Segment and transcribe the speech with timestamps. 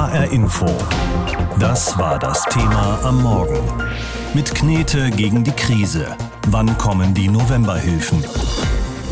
[0.00, 0.66] HR Info.
[1.58, 3.60] Das war das Thema am Morgen.
[4.32, 6.16] Mit Knete gegen die Krise.
[6.46, 8.24] Wann kommen die Novemberhilfen?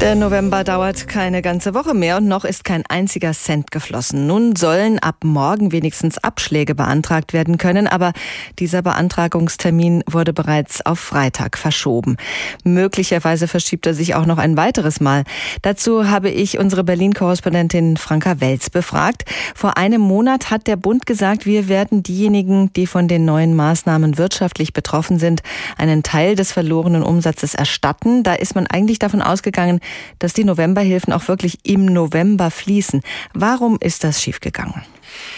[0.01, 4.29] Der November dauert keine ganze Woche mehr und noch ist kein einziger Cent geflossen.
[4.29, 8.13] Nun sollen ab morgen wenigstens Abschläge beantragt werden können, aber
[8.61, 12.17] dieser Beantragungstermin wurde bereits auf Freitag verschoben.
[12.63, 15.25] Möglicherweise verschiebt er sich auch noch ein weiteres Mal.
[15.63, 19.25] Dazu habe ich unsere Berlin-Korrespondentin Franka Welz befragt.
[19.57, 24.17] Vor einem Monat hat der Bund gesagt, wir werden diejenigen, die von den neuen Maßnahmen
[24.17, 25.43] wirtschaftlich betroffen sind,
[25.77, 28.23] einen Teil des verlorenen Umsatzes erstatten.
[28.23, 29.81] Da ist man eigentlich davon ausgegangen,
[30.19, 33.03] dass die Novemberhilfen auch wirklich im November fließen.
[33.35, 34.83] Warum ist das schiefgegangen?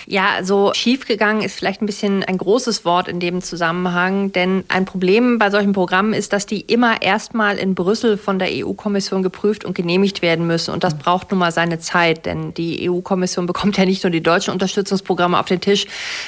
[0.06, 4.84] Ja, so schiefgegangen ist vielleicht ein bisschen ein großes Wort in dem Zusammenhang, denn ein
[4.84, 9.64] Problem bei solchen Programmen ist, dass die immer erstmal in Brüssel von der EU-Kommission geprüft
[9.64, 10.72] und genehmigt werden müssen.
[10.72, 14.22] Und das braucht nun mal seine Zeit, denn die EU-Kommission bekommt ja nicht nur die
[14.22, 15.86] deutschen Unterstützungsprogramme auf den Tisch,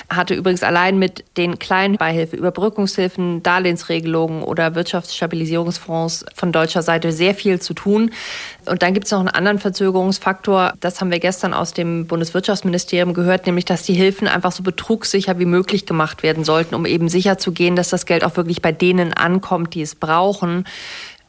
[0.08, 7.34] hatte übrigens allein mit den kleinen Beihilfen, Überbrückungshilfen, Darlehensregelungen oder Wirtschaftsstabilisierungsfonds von deutscher Seite sehr
[7.34, 8.10] viel zu tun.
[8.66, 13.14] Und dann gibt es noch einen anderen Verzögerungsfaktor, das haben wir gestern aus dem Bundeswirtschaftsministerium
[13.14, 16.84] gehört, gehört, nämlich dass die Hilfen einfach so betrugssicher wie möglich gemacht werden sollten, um
[16.84, 20.64] eben sicher zu gehen, dass das Geld auch wirklich bei denen ankommt, die es brauchen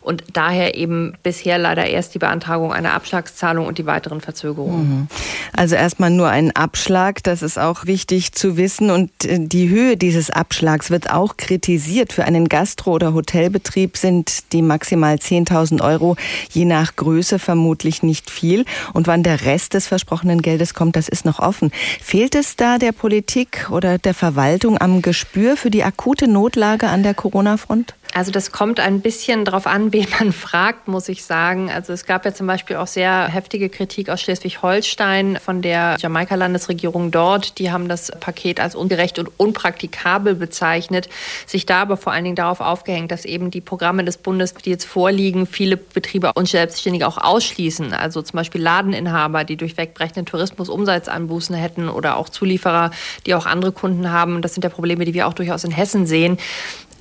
[0.04, 4.90] und daher eben bisher leider erst die Beantragung einer Abschlagszahlung und die weiteren Verzögerungen.
[4.90, 5.08] Mhm.
[5.56, 9.98] Also erstmal nur ein Abschlag, das ist auch wichtig zu wissen und äh, die Höhe
[9.98, 12.14] dieses Abschlags wird auch kritisiert.
[12.14, 16.16] Für einen Gastro- oder Hotelbetrieb sind die maximal 10.000 Euro
[16.52, 21.08] je nach Größe vermutlich nicht viel und wann der Rest des versprochenen Geldes kommt, das
[21.08, 21.72] ist noch offen.
[22.02, 27.04] Fehlt es da der Politik oder der Verwaltung am Gespür für die akute Notlage an
[27.04, 27.96] der Corona-Front?
[28.14, 31.72] Also das kommt ein bisschen darauf an, wen man fragt, muss ich sagen.
[31.72, 37.12] Also es gab ja zum Beispiel auch sehr heftige Kritik aus Schleswig-Holstein von der Jamaika-Landesregierung
[37.12, 37.58] dort.
[37.58, 41.10] Die haben das Paket als ungerecht und unpraktikabel bezeichnet,
[41.46, 44.70] sich da aber vor allen Dingen darauf aufgehängt, dass eben die Programme des Bundes, die
[44.70, 47.94] jetzt vorliegen, viele Betriebe und Selbstständige auch ausschließen.
[47.94, 52.92] Also zum Beispiel Ladeninhaber, die durch wegbrechenden Tourismus Umsatzanbußen hätten oder auch Zulieferer,
[53.26, 54.42] die auch andere Kunden haben.
[54.42, 56.38] Das sind ja Probleme, die wir auch durchaus in Hessen sehen.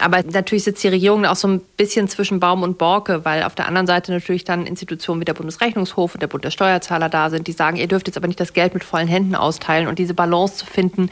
[0.02, 3.54] Aber natürlich sitzt die Regierung auch so ein bisschen zwischen Baum und Borke, weil auf
[3.54, 7.30] der anderen Seite natürlich dann Institutionen wie der Bundesrechnungshof und der Bund der Steuerzahler da
[7.30, 9.86] sind, die sagen, ihr dürft jetzt aber nicht das Geld mit vollen Händen austeilen.
[9.86, 11.08] Und diese Balance zu finden,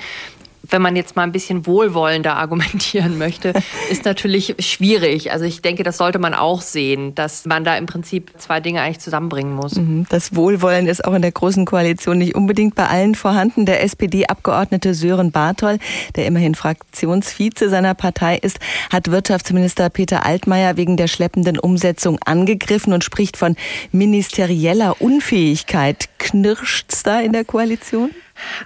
[0.70, 3.52] wenn man jetzt mal ein bisschen wohlwollender argumentieren möchte,
[3.90, 5.32] ist natürlich schwierig.
[5.32, 8.80] Also ich denke, das sollte man auch sehen, dass man da im Prinzip zwei Dinge
[8.80, 9.76] eigentlich zusammenbringen muss.
[9.76, 10.06] Mhm.
[10.08, 13.66] Das Wohlwollen ist auch in der Großen Koalition nicht unbedingt bei allen vorhanden.
[13.66, 15.78] Der SPD-Abgeordnete Sören Barthol,
[16.16, 18.58] der immerhin Fraktionsvize seiner Partei ist,
[18.92, 23.56] hat Wirtschaftsminister Peter Altmaier wegen der schleppenden Umsetzung angegriffen und spricht von
[23.92, 26.08] ministerieller Unfähigkeit.
[26.18, 28.10] Knirscht's da in der Koalition?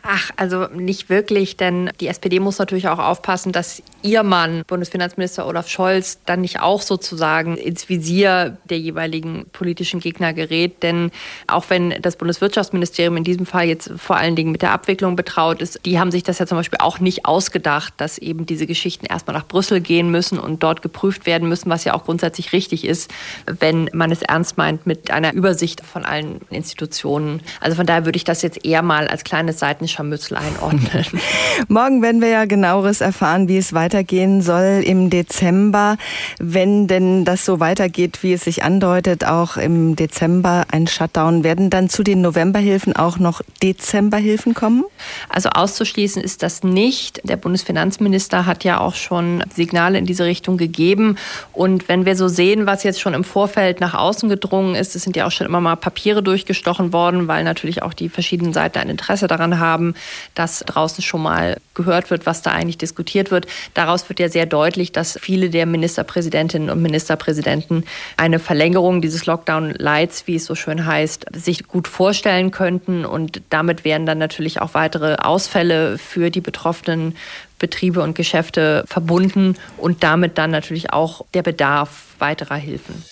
[0.02, 5.46] Ach, also nicht wirklich, denn die SPD muss natürlich auch aufpassen, dass ihr Mann, Bundesfinanzminister
[5.46, 10.82] Olaf Scholz, dann nicht auch sozusagen ins Visier der jeweiligen politischen Gegner gerät.
[10.82, 11.10] Denn
[11.46, 15.62] auch wenn das Bundeswirtschaftsministerium in diesem Fall jetzt vor allen Dingen mit der Abwicklung betraut
[15.62, 19.06] ist, die haben sich das ja zum Beispiel auch nicht ausgedacht, dass eben diese Geschichten
[19.06, 22.84] erstmal nach Brüssel gehen müssen und dort geprüft werden müssen, was ja auch grundsätzlich richtig
[22.84, 23.10] ist,
[23.46, 27.40] wenn man es ernst meint mit einer Übersicht von allen Institutionen.
[27.60, 31.06] Also von daher würde ich das jetzt eher mal als kleines Seitenscharmützel einordnen.
[31.68, 35.96] Morgen werden wir ja genaueres erfahren, wie es weitergehen soll im Dezember.
[36.38, 41.70] Wenn denn das so weitergeht, wie es sich andeutet, auch im Dezember ein Shutdown, werden
[41.70, 44.84] dann zu den Novemberhilfen auch noch Dezemberhilfen kommen?
[45.30, 47.22] Also auszuschließen ist das nicht.
[47.24, 51.16] Der Bundesfinanzminister hat ja auch schon Signale in diese Richtung gegeben.
[51.54, 55.04] Und wenn wir so sehen, was jetzt schon im Vorfeld nach außen gedrungen ist, es
[55.04, 58.76] sind ja auch schon immer mal Papiere durchgestochen worden, weil natürlich auch die verschiedenen Seiten
[58.76, 59.94] ein Interesse daran haben,
[60.34, 63.46] dass draußen schon mal gehört wird, was da eigentlich diskutiert wird.
[63.74, 67.84] Daraus wird ja sehr deutlich, dass viele der Ministerpräsidentinnen und Ministerpräsidenten
[68.16, 73.04] eine Verlängerung dieses Lockdown-Lights, wie es so schön heißt, sich gut vorstellen könnten.
[73.04, 77.16] Und damit wären dann natürlich auch weitere Ausfälle für die betroffenen
[77.58, 83.02] Betriebe und Geschäfte verbunden und damit dann natürlich auch der Bedarf weiterer Hilfen.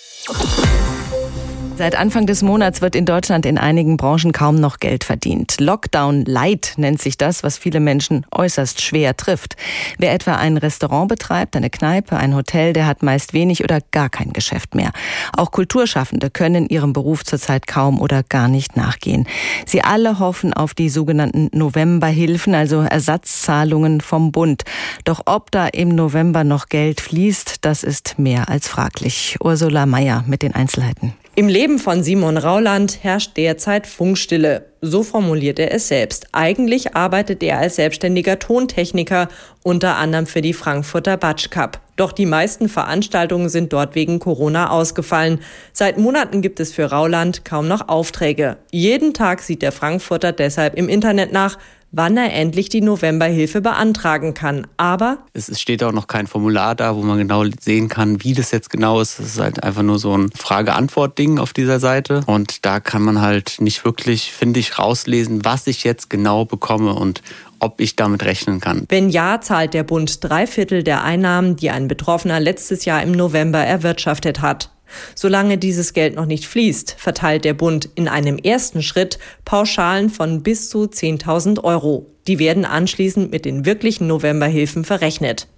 [1.74, 5.58] Seit Anfang des Monats wird in Deutschland in einigen Branchen kaum noch Geld verdient.
[5.58, 9.56] Lockdown Light nennt sich das, was viele Menschen äußerst schwer trifft.
[9.98, 14.10] Wer etwa ein Restaurant betreibt, eine Kneipe, ein Hotel, der hat meist wenig oder gar
[14.10, 14.92] kein Geschäft mehr.
[15.34, 19.26] Auch Kulturschaffende können ihrem Beruf zurzeit kaum oder gar nicht nachgehen.
[19.66, 24.64] Sie alle hoffen auf die sogenannten Novemberhilfen, also Ersatzzahlungen vom Bund.
[25.04, 29.38] Doch ob da im November noch Geld fließt, das ist mehr als fraglich.
[29.40, 31.14] Ursula Mayer mit den Einzelheiten.
[31.34, 34.66] Im Leben von Simon Rauland herrscht derzeit Funkstille.
[34.82, 36.26] So formuliert er es selbst.
[36.32, 39.28] Eigentlich arbeitet er als selbstständiger Tontechniker,
[39.62, 41.80] unter anderem für die Frankfurter Batsch Cup.
[41.96, 45.40] Doch die meisten Veranstaltungen sind dort wegen Corona ausgefallen.
[45.72, 48.58] Seit Monaten gibt es für Rauland kaum noch Aufträge.
[48.70, 51.56] Jeden Tag sieht der Frankfurter deshalb im Internet nach,
[51.92, 54.66] wann er endlich die Novemberhilfe beantragen kann.
[54.76, 58.50] Aber es steht auch noch kein Formular da, wo man genau sehen kann, wie das
[58.50, 59.20] jetzt genau ist.
[59.20, 62.22] Es ist halt einfach nur so ein Frage-Antwort-Ding auf dieser Seite.
[62.26, 66.94] Und da kann man halt nicht wirklich, finde ich, rauslesen, was ich jetzt genau bekomme
[66.94, 67.22] und
[67.58, 68.86] ob ich damit rechnen kann.
[68.88, 73.12] Wenn ja, zahlt der Bund drei Viertel der Einnahmen, die ein Betroffener letztes Jahr im
[73.12, 74.70] November erwirtschaftet hat.
[75.14, 80.42] Solange dieses Geld noch nicht fließt, verteilt der Bund in einem ersten Schritt Pauschalen von
[80.42, 82.06] bis zu 10.000 Euro.
[82.26, 85.48] Die werden anschließend mit den wirklichen Novemberhilfen verrechnet.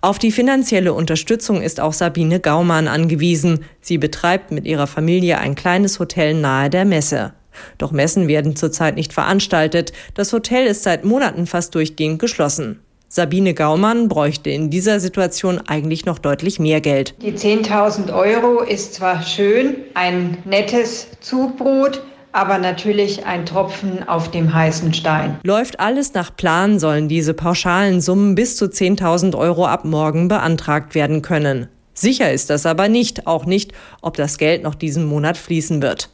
[0.00, 3.64] Auf die finanzielle Unterstützung ist auch Sabine Gaumann angewiesen.
[3.80, 7.34] Sie betreibt mit ihrer Familie ein kleines Hotel nahe der Messe.
[7.78, 9.92] Doch Messen werden zurzeit nicht veranstaltet.
[10.14, 12.80] Das Hotel ist seit Monaten fast durchgehend geschlossen.
[13.14, 17.14] Sabine Gaumann bräuchte in dieser Situation eigentlich noch deutlich mehr Geld.
[17.20, 24.54] Die 10.000 Euro ist zwar schön, ein nettes Zubrot, aber natürlich ein Tropfen auf dem
[24.54, 25.38] heißen Stein.
[25.42, 30.94] Läuft alles nach Plan, sollen diese pauschalen Summen bis zu 10.000 Euro ab morgen beantragt
[30.94, 31.68] werden können.
[31.92, 36.08] Sicher ist das aber nicht, auch nicht, ob das Geld noch diesen Monat fließen wird.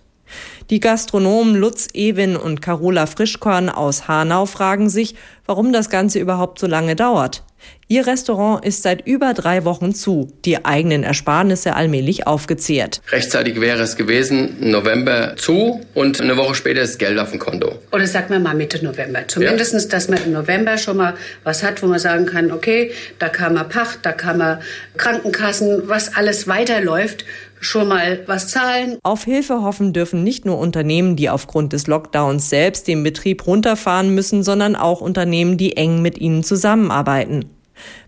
[0.70, 5.14] Die Gastronomen Lutz Ewin und Carola Frischkorn aus Hanau fragen sich,
[5.46, 7.42] warum das Ganze überhaupt so lange dauert.
[7.90, 13.00] Ihr Restaurant ist seit über drei Wochen zu, die eigenen Ersparnisse allmählich aufgezehrt.
[13.10, 17.78] Rechtzeitig wäre es gewesen, November zu und eine Woche später ist Geld auf dem Konto.
[17.90, 19.26] Oder sagen wir mal Mitte November.
[19.26, 19.88] Zumindest, ja.
[19.88, 21.14] dass man im November schon mal
[21.44, 24.58] was hat, wo man sagen kann, okay, da kann man Pacht, da kann man
[24.98, 27.24] Krankenkassen, was alles weiterläuft
[27.60, 28.98] schon mal was zahlen.
[29.02, 34.14] Auf Hilfe hoffen dürfen nicht nur Unternehmen, die aufgrund des Lockdowns selbst den Betrieb runterfahren
[34.14, 37.46] müssen, sondern auch Unternehmen, die eng mit ihnen zusammenarbeiten.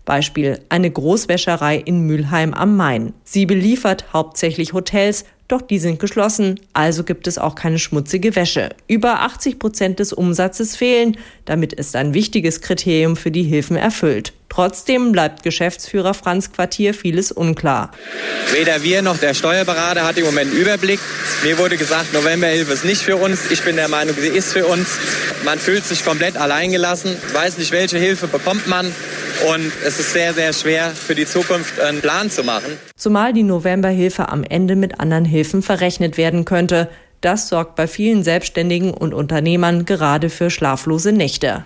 [0.05, 3.13] Beispiel eine Großwäscherei in Mülheim am Main.
[3.23, 8.69] Sie beliefert hauptsächlich Hotels, doch die sind geschlossen, also gibt es auch keine schmutzige Wäsche.
[8.87, 14.31] Über 80 Prozent des Umsatzes fehlen, damit ist ein wichtiges Kriterium für die Hilfen erfüllt.
[14.47, 17.91] Trotzdem bleibt Geschäftsführer Franz Quartier vieles unklar.
[18.53, 20.99] Weder wir noch der Steuerberater hat im Moment Überblick.
[21.43, 23.49] Mir wurde gesagt, Novemberhilfe ist nicht für uns.
[23.49, 24.87] Ich bin der Meinung, sie ist für uns.
[25.45, 28.93] Man fühlt sich komplett alleingelassen, weiß nicht, welche Hilfe bekommt man.
[29.47, 32.79] Und es ist sehr, sehr schwer für die Zukunft einen Plan zu machen.
[32.95, 36.89] Zumal die Novemberhilfe am Ende mit anderen Hilfen verrechnet werden könnte.
[37.21, 41.65] Das sorgt bei vielen Selbstständigen und Unternehmern gerade für schlaflose Nächte.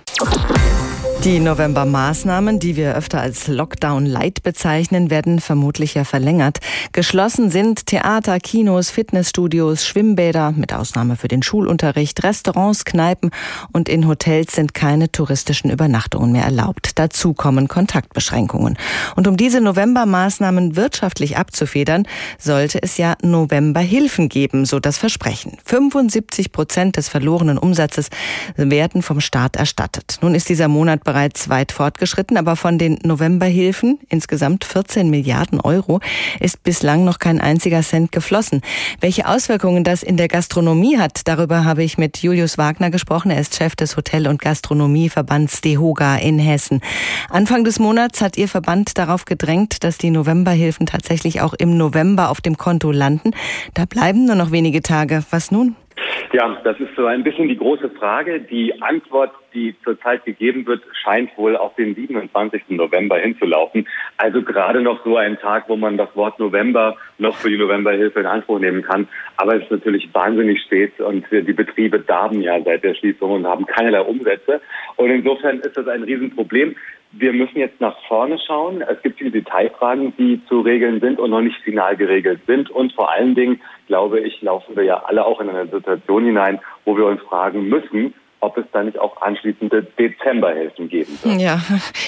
[1.26, 6.60] Die November-Maßnahmen, die wir öfter als Lockdown-Light bezeichnen, werden vermutlich ja verlängert.
[6.92, 13.32] Geschlossen sind Theater, Kinos, Fitnessstudios, Schwimmbäder, mit Ausnahme für den Schulunterricht, Restaurants, Kneipen
[13.74, 16.92] und in Hotels sind keine touristischen Übernachtungen mehr erlaubt.
[16.94, 18.78] Dazu kommen Kontaktbeschränkungen.
[19.16, 22.08] Und um diese November-Maßnahmen wirtschaftlich abzufedern,
[22.38, 25.58] sollte es ja November-Hilfen geben, so das Versprechen.
[25.66, 28.10] 75 Prozent des verlorenen Umsatzes
[28.58, 30.20] werden vom Staat erstattet.
[30.22, 36.02] Nun ist dieser Monat bereits weit fortgeschritten, aber von den Novemberhilfen, insgesamt 14 Milliarden Euro,
[36.42, 38.60] ist bislang noch kein einziger Cent geflossen.
[39.00, 43.32] Welche Auswirkungen das in der Gastronomie hat, darüber habe ich mit Julius Wagner gesprochen.
[43.32, 46.82] Er ist Chef des Hotel- und Gastronomieverbands DEHOGA in Hessen.
[47.30, 52.30] Anfang des Monats hat Ihr Verband darauf gedrängt, dass die Novemberhilfen tatsächlich auch im November
[52.30, 53.32] auf dem Konto landen.
[53.74, 55.24] Da bleiben nur noch wenige Tage.
[55.30, 55.78] Was nun?
[56.34, 58.42] Ja, das ist so ein bisschen die große Frage.
[58.42, 62.64] Die Antwort, die zurzeit gegeben wird, scheint wohl auf den 27.
[62.70, 63.88] November hinzulaufen.
[64.18, 68.20] Also gerade noch so ein Tag, wo man das Wort November noch für die Novemberhilfe
[68.20, 69.08] in Anspruch nehmen kann.
[69.38, 73.48] Aber es ist natürlich wahnsinnig spät und die Betriebe darben ja seit der Schließung und
[73.48, 74.60] haben keinerlei Umsätze.
[74.98, 76.76] Und insofern ist das ein Riesenproblem.
[77.18, 78.82] Wir müssen jetzt nach vorne schauen.
[78.82, 82.70] Es gibt viele Detailfragen, die zu regeln sind und noch nicht final geregelt sind.
[82.70, 86.60] Und vor allen Dingen, glaube ich, laufen wir ja alle auch in eine Situation hinein,
[86.84, 88.14] wo wir uns fragen müssen,
[88.46, 91.42] ob es da nicht auch anschließende Dezemberhilfen geben wird.
[91.42, 91.60] Ja,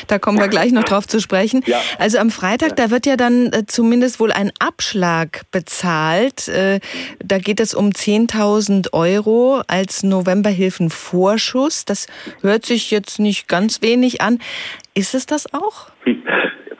[0.07, 1.63] da kommen wir gleich noch drauf zu sprechen.
[1.65, 1.77] Ja.
[1.97, 6.47] Also am Freitag, da wird ja dann äh, zumindest wohl ein Abschlag bezahlt.
[6.47, 6.79] Äh,
[7.19, 11.85] da geht es um 10.000 Euro als Novemberhilfenvorschuss.
[11.85, 12.07] Das
[12.41, 14.39] hört sich jetzt nicht ganz wenig an.
[14.93, 15.89] Ist es das auch?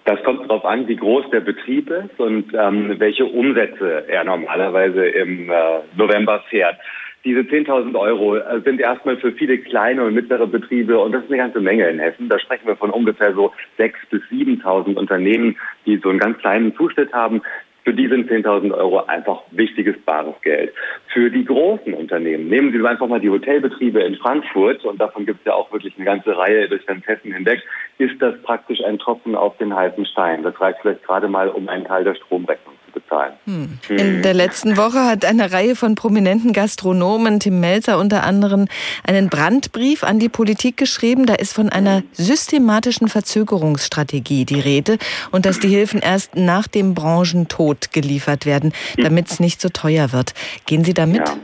[0.06, 5.06] Das kommt darauf an, wie groß der Betrieb ist und ähm, welche Umsätze er normalerweise
[5.06, 5.56] im äh,
[5.98, 6.78] November fährt.
[7.24, 11.30] Diese 10.000 Euro äh, sind erstmal für viele kleine und mittlere Betriebe und das ist
[11.30, 12.30] eine ganze Menge in Hessen.
[12.30, 16.76] Da sprechen wir von ungefähr so 6.000 bis 7.000 Unternehmen, die so einen ganz kleinen
[16.76, 17.42] Zuschnitt haben
[17.84, 20.74] Für die sind 10.000 Euro einfach wichtiges bares Geld.
[21.14, 25.40] Für die großen Unternehmen, nehmen Sie einfach mal die Hotelbetriebe in Frankfurt, und davon gibt
[25.40, 27.64] es ja auch wirklich eine ganze Reihe durch ganz Hessen hinweg,
[27.98, 30.44] ist das praktisch ein Tropfen auf den heißen Stein.
[30.44, 33.34] Das reicht vielleicht gerade mal, um einen Teil der Stromrechnung bezahlen.
[33.46, 33.80] Hm.
[33.90, 38.68] In der letzten Woche hat eine Reihe von prominenten Gastronomen, Tim Melzer unter anderem,
[39.04, 41.26] einen Brandbrief an die Politik geschrieben.
[41.26, 44.98] Da ist von einer systematischen Verzögerungsstrategie die Rede
[45.32, 50.12] und dass die Hilfen erst nach dem Branchentod geliefert werden, damit es nicht so teuer
[50.12, 50.34] wird.
[50.66, 51.28] Gehen Sie damit?
[51.28, 51.38] Ja.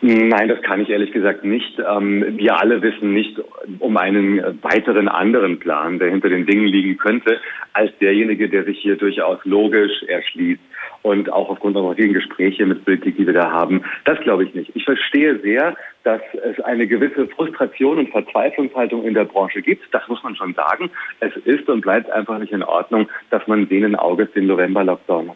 [0.00, 1.78] Nein, das kann ich ehrlich gesagt nicht.
[1.78, 3.36] Ähm, wir alle wissen nicht
[3.80, 7.40] um einen weiteren anderen Plan, der hinter den Dingen liegen könnte,
[7.72, 10.60] als derjenige, der sich hier durchaus logisch erschließt
[11.02, 13.82] und auch aufgrund unserer vielen Gespräche mit Politik, die wir da haben.
[14.04, 14.70] Das glaube ich nicht.
[14.74, 19.82] Ich verstehe sehr, dass es eine gewisse Frustration und Verzweiflungshaltung in der Branche gibt.
[19.92, 20.90] Das muss man schon sagen.
[21.20, 25.32] Es ist und bleibt einfach nicht in Ordnung, dass man sehenden Auges den November-Lockdown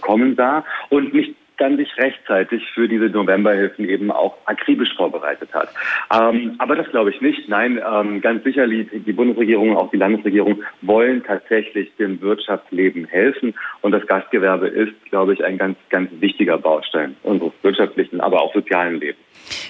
[0.00, 5.68] kommen sah und nicht dann sich rechtzeitig für diese Novemberhilfen eben auch akribisch vorbereitet hat.
[6.12, 7.48] Ähm, aber das glaube ich nicht.
[7.48, 13.54] Nein, ähm, ganz sicherlich die Bundesregierung, auch die Landesregierung wollen tatsächlich dem Wirtschaftsleben helfen.
[13.82, 18.54] Und das Gastgewerbe ist, glaube ich, ein ganz, ganz wichtiger Baustein unseres wirtschaftlichen, aber auch
[18.54, 19.18] sozialen Lebens.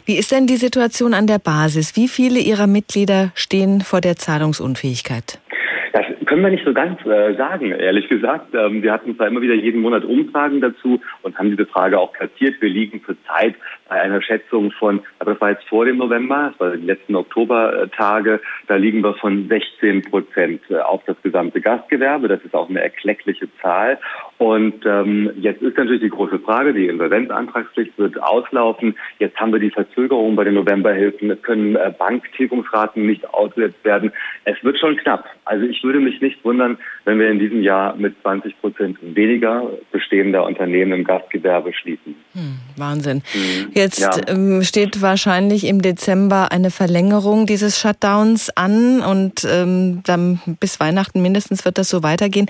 [0.05, 1.97] Wie ist denn die Situation an der Basis?
[1.97, 5.39] Wie viele Ihrer Mitglieder stehen vor der Zahlungsunfähigkeit?
[5.93, 8.55] Das können wir nicht so ganz äh, sagen, ehrlich gesagt.
[8.55, 12.13] Ähm, wir hatten zwar immer wieder jeden Monat Umfragen dazu und haben diese Frage auch
[12.13, 12.61] platziert.
[12.61, 13.55] Wir liegen zurzeit
[13.89, 17.15] bei einer Schätzung von, aber das war jetzt vor dem November, das war die letzten
[17.15, 22.29] Oktobertage, da liegen wir von 16 Prozent äh, auf das gesamte Gastgewerbe.
[22.29, 23.99] Das ist auch eine erkleckliche Zahl.
[24.39, 28.97] Und ähm, jetzt ist natürlich die große Frage, die Insolvenzantragspflicht wird auslaufen.
[29.19, 31.31] Jetzt haben wir die Verzögerung bei den Novemberhilfen.
[31.31, 34.13] Es können äh, Banktilgungsraten nicht ausgesetzt werden.
[34.45, 35.25] Es wird schon knapp.
[35.45, 39.71] Also ich würde mich nicht wundern, wenn wir in diesem Jahr mit 20 Prozent weniger
[39.91, 42.15] bestehender Unternehmen im Gastgewerbe schließen.
[42.35, 43.23] Hm, Wahnsinn.
[43.33, 44.11] Hm, Jetzt ja.
[44.27, 51.23] ähm, steht wahrscheinlich im Dezember eine Verlängerung dieses Shutdowns an und ähm, dann bis Weihnachten
[51.23, 52.47] mindestens wird das so weitergehen.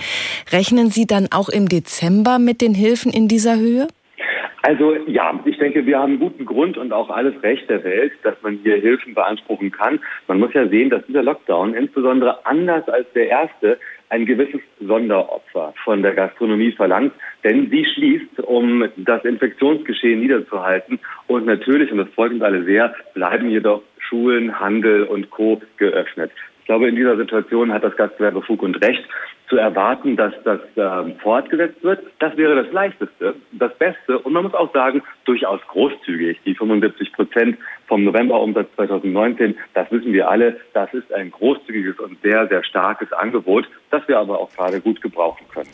[0.51, 3.87] Rechnen Sie dann auch im Dezember mit den Hilfen in dieser Höhe?
[4.63, 8.35] Also ja, ich denke, wir haben guten Grund und auch alles Recht der Welt, dass
[8.41, 9.99] man hier Hilfen beanspruchen kann.
[10.27, 13.77] Man muss ja sehen, dass dieser Lockdown insbesondere anders als der erste
[14.09, 17.13] ein gewisses Sonderopfer von der Gastronomie verlangt,
[17.43, 20.99] denn sie schließt, um das Infektionsgeschehen niederzuhalten.
[21.27, 25.61] Und natürlich, und das freut uns alle sehr, bleiben jedoch Schulen, Handel und Co.
[25.77, 26.31] geöffnet.
[26.61, 29.03] Ich glaube, in dieser Situation hat das Gastgewerbe Fug und Recht
[29.49, 32.03] zu erwarten, dass das äh, fortgesetzt wird.
[32.19, 36.39] Das wäre das Leichteste, das Beste und man muss auch sagen, durchaus großzügig.
[36.45, 42.21] Die 75 Prozent vom Novemberumsatz 2019, das wissen wir alle, das ist ein großzügiges und
[42.21, 45.69] sehr, sehr starkes Angebot, das wir aber auch gerade gut gebrauchen können.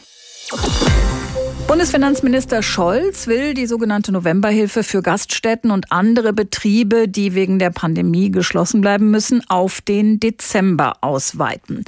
[1.75, 8.31] Bundesfinanzminister Scholz will die sogenannte Novemberhilfe für Gaststätten und andere Betriebe, die wegen der Pandemie
[8.31, 11.83] geschlossen bleiben müssen, auf den Dezember ausweiten.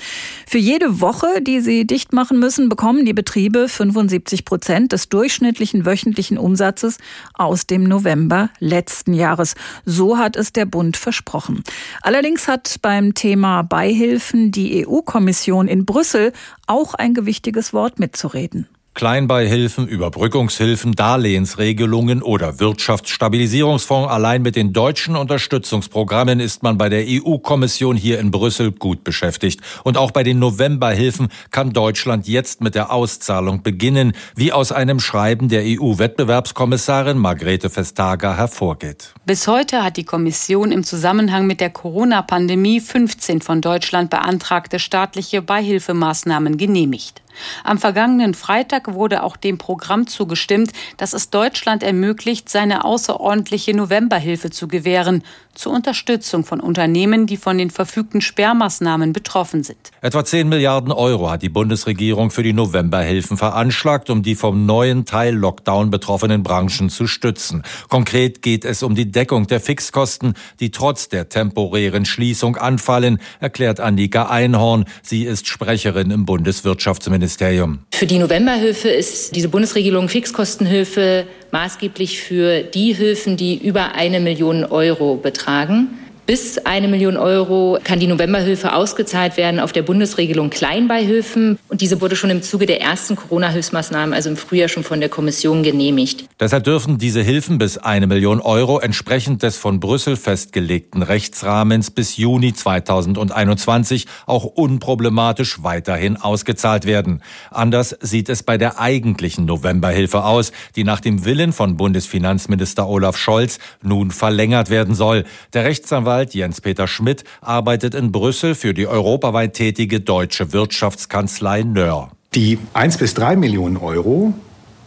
[0.46, 5.86] Für jede Woche, die sie dicht machen müssen, bekommen die Betriebe 75 Prozent des durchschnittlichen
[5.86, 6.98] wöchentlichen Umsatzes
[7.34, 9.56] aus dem November letzten Jahres.
[9.86, 11.63] So hat es der Bund versprochen.
[12.01, 16.34] Allerdings hat beim Thema Beihilfen die EU-Kommission in Brüssel
[16.65, 18.67] auch ein gewichtiges Wort mitzureden.
[18.98, 24.12] Kleinbeihilfen, Überbrückungshilfen, Darlehensregelungen oder Wirtschaftsstabilisierungsfonds.
[24.12, 29.62] Allein mit den deutschen Unterstützungsprogrammen ist man bei der EU-Kommission hier in Brüssel gut beschäftigt.
[29.84, 35.00] Und auch bei den Novemberhilfen kann Deutschland jetzt mit der Auszahlung beginnen, wie aus einem
[35.00, 39.13] Schreiben der EU-Wettbewerbskommissarin Margrethe Vestager hervorgeht.
[39.27, 45.44] Bis heute hat die Kommission im Zusammenhang mit der Corona-Pandemie 15 von Deutschland beantragte staatliche
[45.44, 47.22] Beihilfemaßnahmen genehmigt.
[47.63, 54.50] Am vergangenen Freitag wurde auch dem Programm zugestimmt, das es Deutschland ermöglicht, seine außerordentliche Novemberhilfe
[54.50, 55.24] zu gewähren
[55.58, 59.92] zur Unterstützung von Unternehmen, die von den verfügten Sperrmaßnahmen betroffen sind.
[60.02, 65.06] Etwa 10 Milliarden Euro hat die Bundesregierung für die Novemberhilfen veranschlagt, um die vom neuen
[65.06, 67.64] Teil-Lockdown betroffenen Branchen zu stützen.
[67.90, 73.80] Konkret geht es um die Deckung der Fixkosten, die trotz der temporären Schließung anfallen, erklärt
[73.80, 74.86] Annika Einhorn.
[75.02, 77.80] Sie ist Sprecherin im Bundeswirtschaftsministerium.
[77.94, 84.66] Für die Novemberhilfe ist diese Bundesregelung Fixkostenhilfe maßgeblich für die Hilfen, die über eine Million
[84.66, 86.00] Euro betragen.
[86.27, 91.57] Bis eine Million Euro kann die Novemberhilfe ausgezahlt werden auf der Bundesregelung Kleinbeihilfen.
[91.69, 95.07] Und diese wurde schon im Zuge der ersten Corona-Hilfsmaßnahmen, also im Frühjahr schon von der
[95.07, 96.25] Kommission genehmigt.
[96.38, 102.17] Deshalb dürfen diese Hilfen bis eine Million Euro entsprechend des von Brüssel festgelegten Rechtsrahmens bis
[102.17, 107.24] Juni 2021 auch unproblematisch weiterhin ausgezahlt werden.
[107.51, 113.15] Anders sieht es bei der eigentlichen Novemberhilfe aus, die nach dem Willen von Bundesfinanzminister Olaf
[113.15, 115.24] Scholz nun verlängert werden soll.
[115.53, 122.09] Der Rechtsanwalt Rechtsanwalt Jens-Peter Schmidt arbeitet in Brüssel für die europaweit tätige deutsche Wirtschaftskanzlei Nöhr.
[122.33, 124.33] Die 1 bis 3 Millionen Euro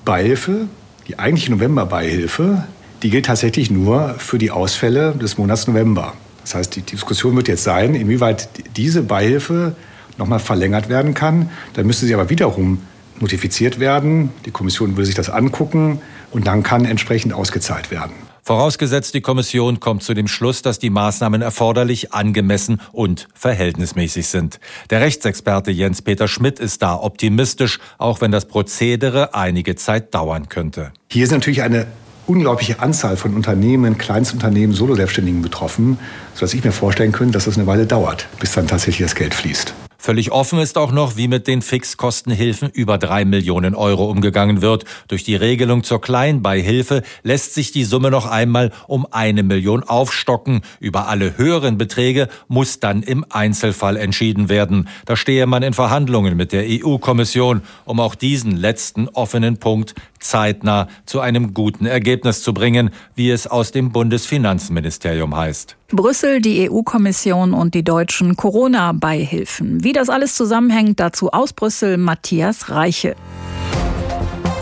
[0.04, 0.66] Beihilfe,
[1.06, 2.64] die eigentliche November-Beihilfe,
[3.02, 6.14] die gilt tatsächlich nur für die Ausfälle des Monats November.
[6.42, 9.76] Das heißt, die Diskussion wird jetzt sein, inwieweit diese Beihilfe
[10.18, 11.50] nochmal verlängert werden kann.
[11.74, 12.80] Dann müsste sie aber wiederum
[13.20, 14.30] notifiziert werden.
[14.46, 16.00] Die Kommission will sich das angucken
[16.32, 18.29] und dann kann entsprechend ausgezahlt werden.
[18.50, 24.58] Vorausgesetzt, die Kommission kommt zu dem Schluss, dass die Maßnahmen erforderlich, angemessen und verhältnismäßig sind.
[24.90, 30.90] Der Rechtsexperte Jens-Peter Schmidt ist da optimistisch, auch wenn das Prozedere einige Zeit dauern könnte.
[31.12, 31.86] Hier ist natürlich eine
[32.26, 36.00] unglaubliche Anzahl von Unternehmen, Kleinstunternehmen, Soloselbstständigen betroffen,
[36.34, 39.32] sodass ich mir vorstellen könnte, dass es eine Weile dauert, bis dann tatsächlich das Geld
[39.32, 39.74] fließt.
[40.02, 44.86] Völlig offen ist auch noch, wie mit den Fixkostenhilfen über drei Millionen Euro umgegangen wird.
[45.08, 50.62] Durch die Regelung zur Kleinbeihilfe lässt sich die Summe noch einmal um eine Million aufstocken.
[50.80, 54.88] Über alle höheren Beträge muss dann im Einzelfall entschieden werden.
[55.04, 60.88] Da stehe man in Verhandlungen mit der EU-Kommission, um auch diesen letzten offenen Punkt zeitnah
[61.04, 65.76] zu einem guten Ergebnis zu bringen, wie es aus dem Bundesfinanzministerium heißt.
[65.92, 69.82] Brüssel, die EU-Kommission und die deutschen Corona-Beihilfen.
[69.82, 73.16] Wie das alles zusammenhängt, dazu aus Brüssel Matthias Reiche.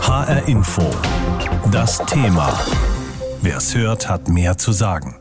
[0.01, 0.83] HR Info.
[1.71, 2.59] Das Thema.
[3.41, 5.18] Wer es hört, hat mehr zu sagen.